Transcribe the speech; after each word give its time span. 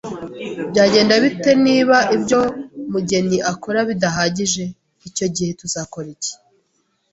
Byagenda 0.71 1.13
bite 1.23 1.51
niba 1.65 1.97
ibyo 2.15 2.41
Mugeni 2.91 3.37
akora 3.51 3.79
bidahagije? 3.89 4.63
Icyo 5.09 5.25
gihe 5.35 5.51
tuzakora 5.59 6.07
iki? 6.15 6.33